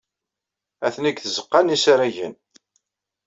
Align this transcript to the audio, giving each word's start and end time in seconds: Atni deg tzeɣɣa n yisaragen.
Atni 0.85 1.11
deg 1.11 1.19
tzeɣɣa 1.21 1.59
n 1.61 1.73
yisaragen. 1.73 2.33